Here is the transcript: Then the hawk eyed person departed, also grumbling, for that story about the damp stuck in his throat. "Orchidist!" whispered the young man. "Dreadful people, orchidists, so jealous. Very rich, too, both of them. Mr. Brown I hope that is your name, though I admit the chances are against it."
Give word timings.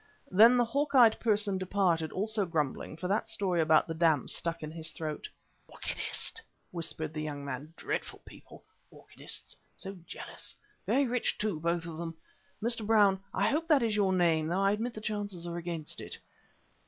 Then 0.31 0.57
the 0.57 0.65
hawk 0.65 0.95
eyed 0.95 1.19
person 1.19 1.59
departed, 1.59 2.11
also 2.11 2.43
grumbling, 2.43 2.97
for 2.97 3.07
that 3.07 3.29
story 3.29 3.61
about 3.61 3.87
the 3.87 3.93
damp 3.93 4.31
stuck 4.31 4.63
in 4.63 4.71
his 4.71 4.89
throat. 4.89 5.29
"Orchidist!" 5.67 6.41
whispered 6.71 7.13
the 7.13 7.21
young 7.21 7.45
man. 7.45 7.75
"Dreadful 7.77 8.17
people, 8.25 8.63
orchidists, 8.91 9.55
so 9.77 9.95
jealous. 10.07 10.55
Very 10.87 11.05
rich, 11.05 11.37
too, 11.37 11.59
both 11.59 11.85
of 11.85 11.99
them. 11.99 12.17
Mr. 12.63 12.83
Brown 12.83 13.19
I 13.31 13.47
hope 13.49 13.67
that 13.67 13.83
is 13.83 13.95
your 13.95 14.11
name, 14.11 14.47
though 14.47 14.61
I 14.63 14.71
admit 14.71 14.95
the 14.95 15.01
chances 15.01 15.45
are 15.45 15.57
against 15.57 16.01
it." 16.01 16.17